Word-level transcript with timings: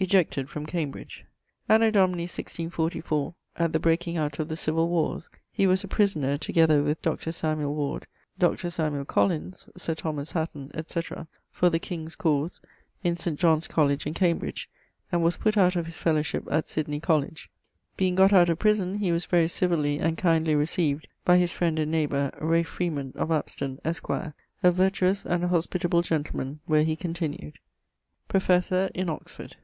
<_Ejected 0.00 0.46
from 0.48 0.66
Cambridge._> 0.66 1.22
Anno 1.70 1.90
Domini 1.90 2.26
164<4>, 2.26 3.34
at 3.56 3.72
the 3.72 3.78
breaking 3.80 4.18
out 4.18 4.38
of 4.38 4.48
the 4.48 4.54
civill 4.54 4.90
warres, 4.90 5.30
he 5.50 5.66
was 5.66 5.82
a 5.84 5.88
prisoner, 5.88 6.36
together 6.36 6.82
with 6.82 7.00
Dr. 7.00 7.32
Ward, 7.64 8.06
Dr. 8.38 9.04
Collins, 9.06 9.70
Sir 9.74 9.94
Thomas 9.94 10.32
Hatton, 10.32 10.70
&c. 10.86 11.02
for 11.50 11.70
the 11.70 11.78
king's 11.78 12.14
cause, 12.14 12.60
in 13.02 13.16
St. 13.16 13.38
John's 13.40 13.66
Colledge 13.66 14.04
in 14.06 14.12
Cambridge, 14.12 14.68
and 15.10 15.22
was 15.24 15.38
putt 15.38 15.56
out 15.56 15.76
of 15.76 15.86
his 15.86 15.96
fellowship 15.96 16.46
at 16.50 16.68
Sydney 16.68 17.00
Colledge. 17.00 17.48
Being 17.96 18.16
gott 18.16 18.34
out 18.34 18.50
of 18.50 18.58
prison, 18.58 18.98
he 18.98 19.12
was 19.12 19.24
very 19.24 19.48
civilly 19.48 19.98
and 19.98 20.18
kindly 20.18 20.54
received 20.54 21.08
by 21.24 21.38
his 21.38 21.52
friend 21.52 21.78
and 21.78 21.90
neighbour, 21.90 22.32
Ralph 22.38 22.66
Freeman, 22.66 23.14
of 23.16 23.30
Apsten, 23.30 23.78
esq., 23.82 24.10
a 24.10 24.34
vertuous 24.62 25.24
and 25.24 25.44
hospitable 25.44 26.02
gentleman, 26.02 26.60
where 26.66 26.84
he 26.84 26.96
continued.... 26.96 27.60
<_Professor 28.28 28.90
in 28.90 29.08
Oxford. 29.08 29.56